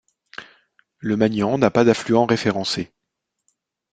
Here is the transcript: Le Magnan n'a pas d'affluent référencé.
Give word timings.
Le 0.97 1.15
Magnan 1.15 1.59
n'a 1.59 1.69
pas 1.69 1.83
d'affluent 1.83 2.25
référencé. 2.25 2.91